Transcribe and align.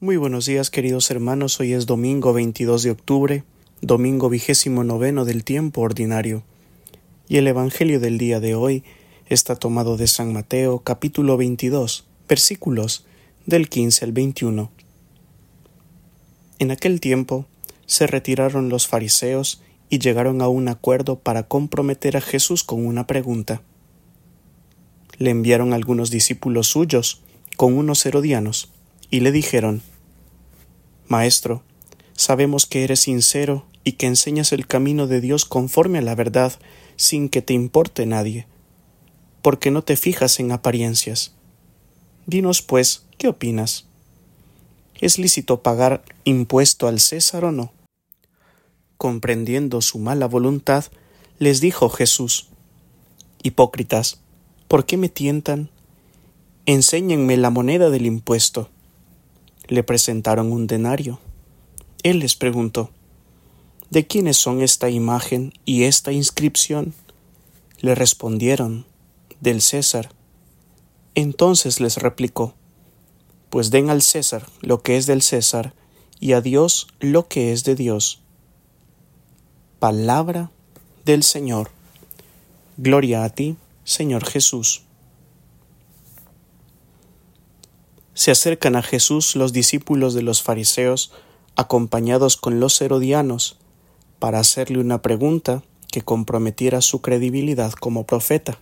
Muy 0.00 0.16
buenos 0.16 0.46
días 0.46 0.70
queridos 0.70 1.10
hermanos, 1.10 1.58
hoy 1.58 1.72
es 1.72 1.86
domingo 1.86 2.32
22 2.32 2.84
de 2.84 2.92
octubre, 2.92 3.42
domingo 3.80 4.28
vigésimo 4.28 4.84
noveno 4.84 5.24
del 5.24 5.42
tiempo 5.42 5.80
ordinario, 5.80 6.44
y 7.28 7.38
el 7.38 7.48
Evangelio 7.48 7.98
del 7.98 8.16
día 8.16 8.38
de 8.38 8.54
hoy 8.54 8.84
está 9.26 9.56
tomado 9.56 9.96
de 9.96 10.06
San 10.06 10.32
Mateo 10.32 10.78
capítulo 10.84 11.36
22, 11.36 12.06
versículos 12.28 13.06
del 13.44 13.68
15 13.68 14.04
al 14.04 14.12
21. 14.12 14.70
En 16.60 16.70
aquel 16.70 17.00
tiempo 17.00 17.46
se 17.86 18.06
retiraron 18.06 18.68
los 18.68 18.86
fariseos 18.86 19.62
y 19.90 19.98
llegaron 19.98 20.42
a 20.42 20.48
un 20.48 20.68
acuerdo 20.68 21.18
para 21.18 21.48
comprometer 21.48 22.16
a 22.16 22.20
Jesús 22.20 22.62
con 22.62 22.86
una 22.86 23.08
pregunta. 23.08 23.62
Le 25.16 25.30
enviaron 25.30 25.72
algunos 25.72 26.12
discípulos 26.12 26.68
suyos 26.68 27.20
con 27.56 27.76
unos 27.76 28.06
herodianos 28.06 28.70
y 29.10 29.20
le 29.20 29.32
dijeron 29.32 29.82
Maestro, 31.08 31.62
sabemos 32.14 32.66
que 32.66 32.84
eres 32.84 33.00
sincero 33.00 33.66
y 33.82 33.92
que 33.92 34.06
enseñas 34.06 34.52
el 34.52 34.66
camino 34.66 35.06
de 35.06 35.22
Dios 35.22 35.46
conforme 35.46 35.98
a 35.98 36.02
la 36.02 36.14
verdad, 36.14 36.52
sin 36.96 37.30
que 37.30 37.40
te 37.40 37.54
importe 37.54 38.04
nadie, 38.04 38.46
porque 39.40 39.70
no 39.70 39.82
te 39.82 39.96
fijas 39.96 40.38
en 40.38 40.52
apariencias. 40.52 41.32
Dinos, 42.26 42.60
pues, 42.60 43.04
¿qué 43.16 43.28
opinas? 43.28 43.86
¿Es 45.00 45.18
lícito 45.18 45.62
pagar 45.62 46.04
impuesto 46.24 46.88
al 46.88 47.00
César 47.00 47.46
o 47.46 47.52
no? 47.52 47.72
Comprendiendo 48.98 49.80
su 49.80 49.98
mala 49.98 50.26
voluntad, 50.26 50.84
les 51.38 51.60
dijo 51.60 51.88
Jesús 51.88 52.48
Hipócritas, 53.42 54.20
¿por 54.66 54.84
qué 54.84 54.96
me 54.96 55.08
tientan? 55.08 55.70
Enséñenme 56.66 57.36
la 57.38 57.48
moneda 57.48 57.88
del 57.88 58.04
impuesto. 58.04 58.68
Le 59.68 59.82
presentaron 59.82 60.50
un 60.50 60.66
denario. 60.66 61.20
Él 62.02 62.20
les 62.20 62.34
preguntó 62.34 62.90
¿De 63.90 64.06
quiénes 64.06 64.36
son 64.36 64.62
esta 64.62 64.90
imagen 64.90 65.52
y 65.64 65.84
esta 65.84 66.12
inscripción? 66.12 66.94
Le 67.78 67.94
respondieron 67.94 68.86
del 69.40 69.62
César. 69.62 70.10
Entonces 71.14 71.80
les 71.80 71.96
replicó 71.96 72.54
Pues 73.50 73.70
den 73.70 73.90
al 73.90 74.02
César 74.02 74.46
lo 74.62 74.82
que 74.82 74.96
es 74.96 75.06
del 75.06 75.22
César 75.22 75.74
y 76.20 76.32
a 76.32 76.40
Dios 76.40 76.88
lo 77.00 77.28
que 77.28 77.52
es 77.52 77.64
de 77.64 77.74
Dios. 77.74 78.20
Palabra 79.78 80.50
del 81.04 81.22
Señor. 81.22 81.70
Gloria 82.76 83.24
a 83.24 83.30
ti, 83.30 83.56
Señor 83.84 84.24
Jesús. 84.24 84.87
Se 88.18 88.32
acercan 88.32 88.74
a 88.74 88.82
Jesús 88.82 89.36
los 89.36 89.52
discípulos 89.52 90.12
de 90.12 90.22
los 90.22 90.42
fariseos, 90.42 91.12
acompañados 91.54 92.36
con 92.36 92.58
los 92.58 92.80
herodianos, 92.80 93.58
para 94.18 94.40
hacerle 94.40 94.80
una 94.80 95.02
pregunta 95.02 95.62
que 95.92 96.02
comprometiera 96.02 96.80
su 96.80 97.00
credibilidad 97.00 97.70
como 97.74 98.06
profeta. 98.06 98.58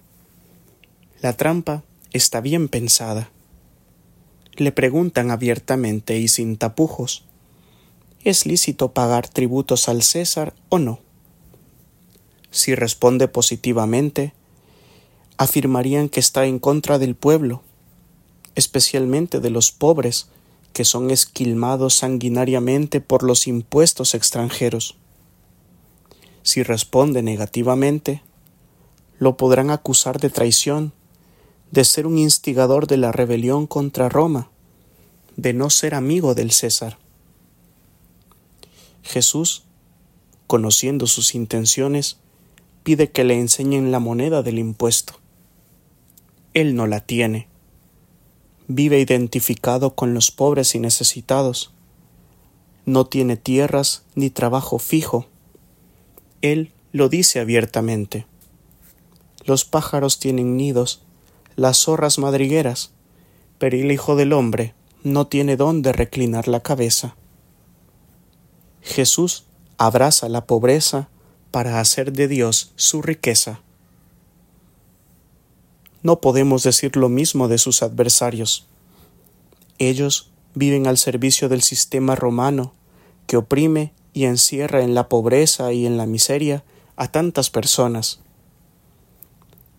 La 1.22 1.38
trampa 1.38 1.84
está 2.12 2.42
bien 2.42 2.68
pensada. 2.68 3.30
Le 4.56 4.72
preguntan 4.72 5.30
abiertamente 5.30 6.18
y 6.18 6.28
sin 6.28 6.58
tapujos 6.58 7.24
¿Es 8.24 8.44
lícito 8.44 8.92
pagar 8.92 9.26
tributos 9.26 9.88
al 9.88 10.02
César 10.02 10.52
o 10.68 10.78
no? 10.78 11.00
Si 12.50 12.74
responde 12.74 13.26
positivamente, 13.26 14.34
afirmarían 15.38 16.10
que 16.10 16.20
está 16.20 16.44
en 16.44 16.58
contra 16.58 16.98
del 16.98 17.14
pueblo 17.14 17.62
especialmente 18.56 19.38
de 19.38 19.50
los 19.50 19.70
pobres, 19.70 20.28
que 20.72 20.84
son 20.84 21.10
esquilmados 21.10 21.94
sanguinariamente 21.94 23.00
por 23.00 23.22
los 23.22 23.46
impuestos 23.46 24.14
extranjeros. 24.14 24.96
Si 26.42 26.62
responde 26.62 27.22
negativamente, 27.22 28.22
lo 29.18 29.36
podrán 29.36 29.70
acusar 29.70 30.18
de 30.20 30.30
traición, 30.30 30.92
de 31.70 31.84
ser 31.84 32.06
un 32.06 32.18
instigador 32.18 32.86
de 32.86 32.96
la 32.96 33.12
rebelión 33.12 33.66
contra 33.66 34.08
Roma, 34.08 34.50
de 35.36 35.52
no 35.52 35.70
ser 35.70 35.94
amigo 35.94 36.34
del 36.34 36.50
César. 36.50 36.98
Jesús, 39.02 39.64
conociendo 40.46 41.06
sus 41.06 41.34
intenciones, 41.34 42.18
pide 42.82 43.10
que 43.10 43.24
le 43.24 43.38
enseñen 43.38 43.92
la 43.92 43.98
moneda 43.98 44.42
del 44.42 44.58
impuesto. 44.58 45.14
Él 46.54 46.74
no 46.74 46.86
la 46.86 47.00
tiene 47.00 47.48
vive 48.68 49.00
identificado 49.00 49.94
con 49.94 50.14
los 50.14 50.30
pobres 50.30 50.74
y 50.74 50.80
necesitados. 50.80 51.72
No 52.84 53.06
tiene 53.06 53.36
tierras 53.36 54.04
ni 54.14 54.30
trabajo 54.30 54.78
fijo. 54.78 55.26
Él 56.42 56.72
lo 56.92 57.08
dice 57.08 57.40
abiertamente. 57.40 58.26
Los 59.44 59.64
pájaros 59.64 60.18
tienen 60.18 60.56
nidos, 60.56 61.02
las 61.54 61.78
zorras 61.78 62.18
madrigueras, 62.18 62.90
pero 63.58 63.76
el 63.76 63.90
Hijo 63.92 64.16
del 64.16 64.32
Hombre 64.32 64.74
no 65.02 65.26
tiene 65.26 65.56
dónde 65.56 65.92
reclinar 65.92 66.48
la 66.48 66.60
cabeza. 66.60 67.16
Jesús 68.82 69.44
abraza 69.78 70.28
la 70.28 70.46
pobreza 70.46 71.08
para 71.50 71.80
hacer 71.80 72.12
de 72.12 72.28
Dios 72.28 72.72
su 72.76 73.02
riqueza 73.02 73.60
no 76.06 76.20
podemos 76.20 76.62
decir 76.62 76.96
lo 76.96 77.08
mismo 77.08 77.48
de 77.48 77.58
sus 77.58 77.82
adversarios. 77.82 78.68
Ellos 79.78 80.30
viven 80.54 80.86
al 80.86 80.98
servicio 80.98 81.48
del 81.48 81.62
sistema 81.62 82.14
romano, 82.14 82.74
que 83.26 83.36
oprime 83.36 83.92
y 84.12 84.26
encierra 84.26 84.82
en 84.82 84.94
la 84.94 85.08
pobreza 85.08 85.72
y 85.72 85.84
en 85.84 85.96
la 85.96 86.06
miseria 86.06 86.62
a 86.94 87.10
tantas 87.10 87.50
personas. 87.50 88.20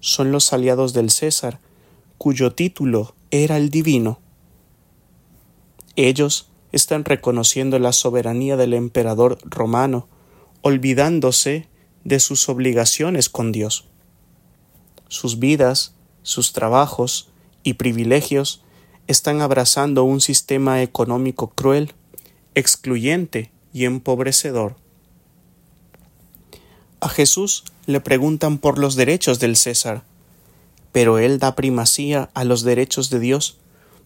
Son 0.01 0.33
los 0.33 0.51
aliados 0.51 0.91
del 0.91 1.11
César, 1.11 1.61
cuyo 2.17 2.53
título 2.53 3.15
era 3.31 3.55
el 3.55 3.69
divino. 3.69 4.19
Ellos 5.95 6.49
están 6.73 7.05
reconociendo 7.05 7.79
la 7.79 7.93
soberanía 7.93 8.57
del 8.57 8.73
emperador 8.73 9.37
romano, 9.45 10.09
olvidándose 10.61 11.69
de 12.03 12.19
sus 12.19 12.49
obligaciones 12.49 13.29
con 13.29 13.53
Dios. 13.53 13.85
Sus 15.07 15.39
vidas 15.39 15.93
sus 16.27 16.51
trabajos 16.51 17.29
y 17.63 17.75
privilegios 17.75 18.61
están 19.07 19.39
abrazando 19.39 20.03
un 20.03 20.19
sistema 20.19 20.81
económico 20.81 21.51
cruel, 21.51 21.93
excluyente 22.53 23.49
y 23.71 23.85
empobrecedor. 23.85 24.75
A 26.99 27.07
Jesús 27.07 27.63
le 27.85 28.01
preguntan 28.01 28.57
por 28.57 28.77
los 28.77 28.97
derechos 28.97 29.39
del 29.39 29.55
César, 29.55 30.03
pero 30.91 31.17
él 31.17 31.39
da 31.39 31.55
primacía 31.55 32.29
a 32.33 32.43
los 32.43 32.63
derechos 32.63 33.09
de 33.09 33.21
Dios 33.21 33.55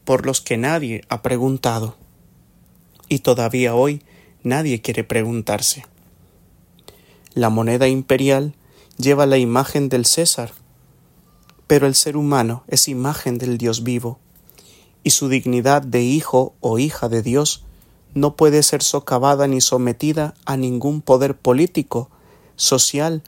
por 0.05 0.27
los 0.27 0.41
que 0.41 0.57
nadie 0.57 1.03
ha 1.09 1.23
preguntado. 1.23 1.97
Y 3.09 3.19
todavía 3.19 3.73
hoy 3.73 4.03
nadie 4.43 4.79
quiere 4.79 5.03
preguntarse. 5.03 5.85
La 7.33 7.49
moneda 7.49 7.87
imperial 7.87 8.53
lleva 8.99 9.25
la 9.25 9.39
imagen 9.39 9.89
del 9.89 10.05
César, 10.05 10.53
pero 11.71 11.87
el 11.87 11.95
ser 11.95 12.17
humano 12.17 12.65
es 12.67 12.89
imagen 12.89 13.37
del 13.37 13.57
Dios 13.57 13.81
vivo, 13.81 14.19
y 15.05 15.11
su 15.11 15.29
dignidad 15.29 15.81
de 15.81 16.03
hijo 16.03 16.53
o 16.59 16.79
hija 16.79 17.07
de 17.07 17.21
Dios 17.21 17.63
no 18.13 18.35
puede 18.35 18.61
ser 18.61 18.83
socavada 18.83 19.47
ni 19.47 19.61
sometida 19.61 20.33
a 20.43 20.57
ningún 20.57 21.01
poder 21.01 21.37
político, 21.37 22.09
social, 22.57 23.23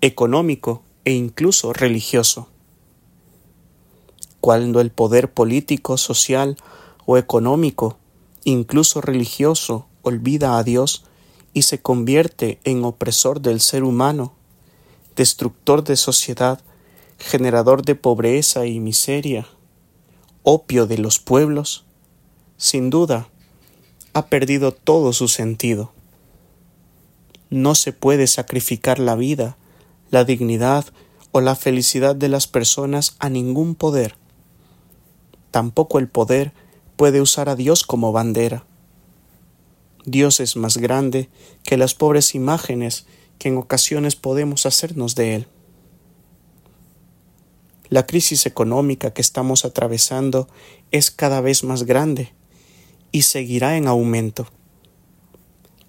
económico 0.00 0.82
e 1.04 1.14
incluso 1.14 1.72
religioso. 1.72 2.46
Cuando 4.40 4.80
el 4.80 4.92
poder 4.92 5.32
político, 5.32 5.96
social 5.96 6.56
o 7.04 7.16
económico, 7.16 7.98
incluso 8.44 9.00
religioso, 9.00 9.86
olvida 10.02 10.56
a 10.56 10.62
Dios 10.62 11.02
y 11.52 11.62
se 11.62 11.82
convierte 11.82 12.60
en 12.62 12.84
opresor 12.84 13.40
del 13.40 13.60
ser 13.60 13.82
humano, 13.82 14.34
destructor 15.16 15.82
de 15.82 15.96
sociedad, 15.96 16.60
generador 17.18 17.84
de 17.84 17.94
pobreza 17.94 18.66
y 18.66 18.80
miseria, 18.80 19.46
opio 20.42 20.86
de 20.86 20.98
los 20.98 21.18
pueblos, 21.18 21.84
sin 22.56 22.90
duda 22.90 23.28
ha 24.12 24.26
perdido 24.26 24.72
todo 24.72 25.12
su 25.12 25.28
sentido. 25.28 25.92
No 27.50 27.74
se 27.74 27.92
puede 27.92 28.26
sacrificar 28.26 28.98
la 28.98 29.14
vida, 29.14 29.56
la 30.10 30.24
dignidad 30.24 30.86
o 31.32 31.40
la 31.40 31.56
felicidad 31.56 32.14
de 32.14 32.28
las 32.28 32.46
personas 32.46 33.16
a 33.18 33.28
ningún 33.28 33.74
poder. 33.74 34.16
Tampoco 35.50 35.98
el 35.98 36.08
poder 36.08 36.52
puede 36.96 37.20
usar 37.20 37.48
a 37.48 37.56
Dios 37.56 37.84
como 37.84 38.12
bandera. 38.12 38.64
Dios 40.04 40.40
es 40.40 40.56
más 40.56 40.78
grande 40.78 41.28
que 41.62 41.76
las 41.76 41.94
pobres 41.94 42.34
imágenes 42.34 43.06
que 43.38 43.48
en 43.48 43.56
ocasiones 43.56 44.16
podemos 44.16 44.66
hacernos 44.66 45.14
de 45.14 45.34
Él. 45.36 45.46
La 47.92 48.06
crisis 48.06 48.46
económica 48.46 49.12
que 49.12 49.20
estamos 49.20 49.66
atravesando 49.66 50.48
es 50.92 51.10
cada 51.10 51.42
vez 51.42 51.62
más 51.62 51.82
grande 51.82 52.32
y 53.10 53.20
seguirá 53.20 53.76
en 53.76 53.86
aumento. 53.86 54.46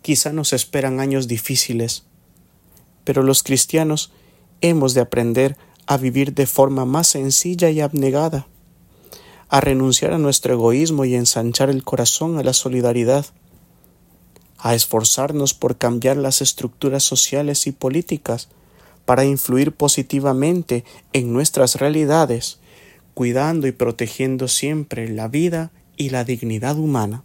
Quizá 0.02 0.34
nos 0.34 0.52
esperan 0.52 1.00
años 1.00 1.30
difíciles, 1.30 2.04
pero 3.06 3.24
los 3.24 3.42
cristianos 3.42 4.12
hemos 4.60 4.94
de 4.94 5.00
aprender 5.00 5.56
a 5.86 5.96
vivir 5.96 6.34
de 6.34 6.46
forma 6.46 6.84
más 6.84 7.08
sencilla 7.08 7.70
y 7.70 7.80
abnegada, 7.80 8.48
a 9.48 9.62
renunciar 9.62 10.12
a 10.12 10.18
nuestro 10.18 10.56
egoísmo 10.56 11.06
y 11.06 11.16
ensanchar 11.16 11.70
el 11.70 11.86
corazón 11.86 12.38
a 12.38 12.44
la 12.44 12.52
solidaridad, 12.52 13.28
a 14.58 14.76
esforzarnos 14.76 15.54
por 15.54 15.78
cambiar 15.78 16.18
las 16.18 16.42
estructuras 16.42 17.04
sociales 17.04 17.66
y 17.66 17.72
políticas 17.72 18.50
para 19.06 19.26
influir 19.26 19.74
positivamente 19.74 20.84
en 21.12 21.34
nuestras 21.34 21.76
realidades, 21.76 22.60
cuidando 23.14 23.68
y 23.68 23.72
protegiendo 23.72 24.48
siempre 24.48 25.10
la 25.10 25.28
vida 25.28 25.72
y 25.98 26.10
la 26.10 26.24
dignidad 26.24 26.78
humana. 26.78 27.24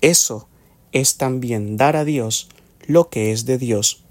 Eso 0.00 0.48
es 0.92 1.16
también 1.16 1.76
dar 1.76 1.96
a 1.96 2.04
Dios 2.04 2.48
lo 2.86 3.08
que 3.08 3.32
es 3.32 3.46
de 3.46 3.58
Dios. 3.58 4.02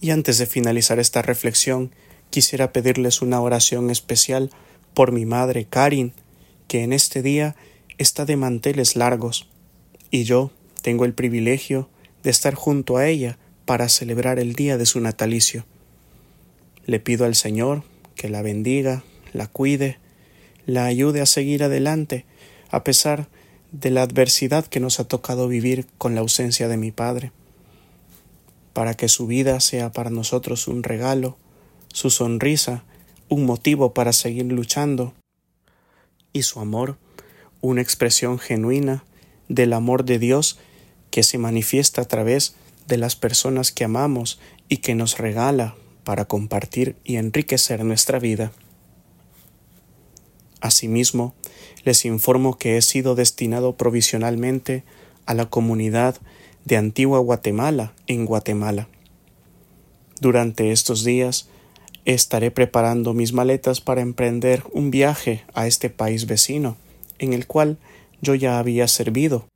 Y 0.00 0.10
antes 0.10 0.38
de 0.38 0.46
finalizar 0.46 0.98
esta 0.98 1.20
reflexión, 1.20 1.92
quisiera 2.30 2.72
pedirles 2.72 3.20
una 3.20 3.40
oración 3.40 3.90
especial 3.90 4.50
por 4.94 5.12
mi 5.12 5.26
madre 5.26 5.66
Karin, 5.66 6.14
que 6.68 6.82
en 6.82 6.92
este 6.92 7.22
día 7.22 7.56
está 7.98 8.24
de 8.24 8.36
manteles 8.36 8.96
largos, 8.96 9.48
y 10.10 10.24
yo 10.24 10.50
tengo 10.82 11.04
el 11.04 11.12
privilegio 11.12 11.90
de 12.22 12.30
estar 12.30 12.54
junto 12.54 12.96
a 12.96 13.06
ella 13.08 13.38
para 13.64 13.88
celebrar 13.88 14.38
el 14.38 14.54
día 14.54 14.78
de 14.78 14.86
su 14.86 15.00
natalicio. 15.00 15.64
Le 16.86 17.00
pido 17.00 17.24
al 17.24 17.34
Señor 17.34 17.82
que 18.14 18.28
la 18.28 18.42
bendiga, 18.42 19.04
la 19.32 19.46
cuide, 19.46 19.98
la 20.66 20.84
ayude 20.86 21.20
a 21.20 21.26
seguir 21.26 21.62
adelante, 21.62 22.24
a 22.70 22.84
pesar 22.84 23.28
de 23.72 23.90
la 23.90 24.02
adversidad 24.02 24.66
que 24.66 24.80
nos 24.80 25.00
ha 25.00 25.04
tocado 25.04 25.48
vivir 25.48 25.86
con 25.98 26.14
la 26.14 26.20
ausencia 26.20 26.68
de 26.68 26.76
mi 26.76 26.90
Padre 26.90 27.32
para 28.72 28.94
que 28.94 29.08
su 29.08 29.26
vida 29.26 29.60
sea 29.60 29.92
para 29.92 30.10
nosotros 30.10 30.68
un 30.68 30.82
regalo, 30.82 31.36
su 31.92 32.10
sonrisa 32.10 32.84
un 33.28 33.44
motivo 33.46 33.94
para 33.94 34.12
seguir 34.12 34.46
luchando 34.46 35.14
y 36.32 36.42
su 36.42 36.60
amor 36.60 36.98
una 37.60 37.82
expresión 37.82 38.38
genuina 38.38 39.04
del 39.48 39.72
amor 39.72 40.04
de 40.04 40.18
Dios 40.18 40.58
que 41.10 41.22
se 41.22 41.38
manifiesta 41.38 42.02
a 42.02 42.04
través 42.06 42.54
de 42.90 42.98
las 42.98 43.14
personas 43.14 43.70
que 43.70 43.84
amamos 43.84 44.40
y 44.68 44.78
que 44.78 44.96
nos 44.96 45.16
regala 45.16 45.76
para 46.02 46.24
compartir 46.24 46.96
y 47.04 47.16
enriquecer 47.16 47.84
nuestra 47.84 48.18
vida. 48.18 48.52
Asimismo, 50.60 51.34
les 51.84 52.04
informo 52.04 52.58
que 52.58 52.76
he 52.76 52.82
sido 52.82 53.14
destinado 53.14 53.76
provisionalmente 53.76 54.82
a 55.24 55.34
la 55.34 55.46
comunidad 55.46 56.16
de 56.64 56.76
Antigua 56.76 57.20
Guatemala 57.20 57.94
en 58.08 58.26
Guatemala. 58.26 58.88
Durante 60.20 60.72
estos 60.72 61.04
días 61.04 61.48
estaré 62.04 62.50
preparando 62.50 63.14
mis 63.14 63.32
maletas 63.32 63.80
para 63.80 64.00
emprender 64.00 64.64
un 64.72 64.90
viaje 64.90 65.44
a 65.54 65.68
este 65.68 65.90
país 65.90 66.26
vecino, 66.26 66.76
en 67.20 67.34
el 67.34 67.46
cual 67.46 67.78
yo 68.20 68.34
ya 68.34 68.58
había 68.58 68.88
servido 68.88 69.46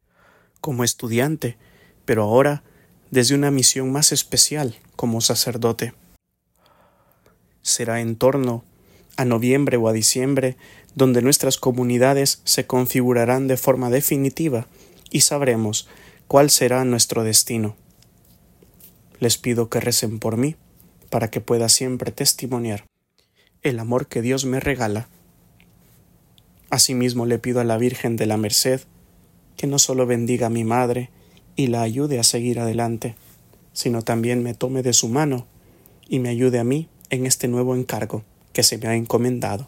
como 0.60 0.84
estudiante, 0.84 1.56
pero 2.04 2.22
ahora 2.22 2.62
desde 3.14 3.37
una 3.37 3.52
misión 3.52 3.93
más 3.93 4.11
especial 4.11 4.75
como 4.96 5.20
sacerdote. 5.20 5.94
Será 7.62 8.00
en 8.00 8.16
torno 8.16 8.64
a 9.16 9.25
noviembre 9.25 9.76
o 9.76 9.87
a 9.87 9.93
diciembre 9.93 10.56
donde 10.96 11.22
nuestras 11.22 11.56
comunidades 11.56 12.43
se 12.43 12.66
configurarán 12.66 13.46
de 13.46 13.56
forma 13.56 13.88
definitiva 13.88 14.66
y 15.11 15.20
sabremos 15.20 15.88
cuál 16.26 16.50
será 16.50 16.84
nuestro 16.84 17.22
destino. 17.22 17.76
Les 19.20 19.38
pido 19.38 19.70
que 19.70 19.78
recen 19.78 20.19
por 20.19 20.37
mí, 20.37 20.56
para 21.08 21.31
que 21.31 21.40
pueda 21.40 21.69
siempre 21.69 22.10
testimoniar 22.10 22.84
el 23.62 23.78
amor 23.78 24.08
que 24.08 24.22
Dios 24.22 24.44
me 24.44 24.58
regala. 24.58 25.08
Asimismo 26.69 27.26
le 27.26 27.38
pido 27.38 27.60
a 27.60 27.64
la 27.64 27.78
Virgen 27.78 28.17
de 28.17 28.26
la 28.26 28.37
Merced 28.37 28.81
que 29.56 29.69
no 29.69 29.78
solo 29.78 30.05
bendiga 30.05 30.49
a 30.49 30.50
mi 30.50 30.64
madre 30.64 31.10
y 31.56 31.69
la 31.69 31.83
ayude 31.83 32.19
a 32.19 32.25
seguir 32.25 32.61
adelante, 32.61 33.15
sino 33.73 34.03
también 34.03 34.43
me 34.43 34.55
tome 34.55 34.83
de 34.83 34.93
su 34.93 35.09
mano 35.09 35.47
y 36.09 36.19
me 36.19 36.29
ayude 36.29 36.59
a 36.59 36.65
mí 36.65 36.89
en 37.11 37.27
este 37.27 37.49
nuevo 37.49 37.77
encargo 37.77 38.25
que 38.53 38.62
se 38.62 38.79
me 38.79 38.89
ha 38.89 38.95
encomendado 38.95 39.67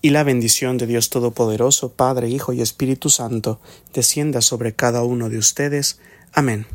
y 0.00 0.10
la 0.10 0.22
bendición 0.22 0.78
de 0.78 0.86
Dios 0.86 1.10
Todopoderoso, 1.10 1.92
Padre, 1.92 2.28
Hijo 2.28 2.52
y 2.52 2.60
Espíritu 2.60 3.10
Santo, 3.10 3.60
descienda 3.92 4.40
sobre 4.40 4.74
cada 4.74 5.02
uno 5.02 5.28
de 5.28 5.38
ustedes. 5.38 5.98
Amén. 6.32 6.66